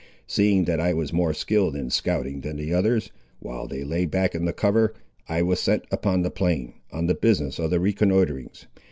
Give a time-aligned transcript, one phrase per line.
[0.25, 4.33] Seeing that I was more skilled in scouting than the others, while they lay back
[4.33, 4.95] in the cover,
[5.29, 8.65] I was sent upon the plain, on the business of the reconnoitrings.